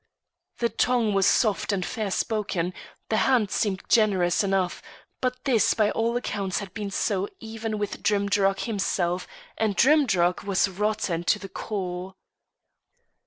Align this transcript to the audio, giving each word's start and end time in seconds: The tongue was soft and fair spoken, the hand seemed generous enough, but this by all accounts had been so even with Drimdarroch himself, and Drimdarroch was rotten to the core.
The 0.57 0.69
tongue 0.69 1.13
was 1.13 1.27
soft 1.27 1.71
and 1.71 1.85
fair 1.85 2.09
spoken, 2.09 2.73
the 3.09 3.17
hand 3.17 3.51
seemed 3.51 3.83
generous 3.87 4.43
enough, 4.43 4.81
but 5.21 5.45
this 5.45 5.75
by 5.75 5.91
all 5.91 6.17
accounts 6.17 6.57
had 6.57 6.73
been 6.73 6.89
so 6.89 7.29
even 7.39 7.77
with 7.77 8.01
Drimdarroch 8.01 8.61
himself, 8.61 9.27
and 9.59 9.75
Drimdarroch 9.77 10.43
was 10.43 10.67
rotten 10.69 11.23
to 11.25 11.37
the 11.37 11.49
core. 11.49 12.15